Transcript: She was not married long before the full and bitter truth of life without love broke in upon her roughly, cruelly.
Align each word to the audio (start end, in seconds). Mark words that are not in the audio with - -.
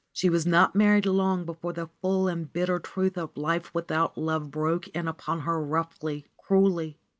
She 0.11 0.31
was 0.31 0.47
not 0.47 0.73
married 0.75 1.05
long 1.05 1.45
before 1.45 1.73
the 1.73 1.87
full 2.01 2.27
and 2.27 2.51
bitter 2.51 2.79
truth 2.79 3.19
of 3.19 3.37
life 3.37 3.71
without 3.71 4.17
love 4.17 4.49
broke 4.49 4.87
in 4.87 5.07
upon 5.07 5.41
her 5.41 5.61
roughly, 5.63 6.25
cruelly. 6.37 6.97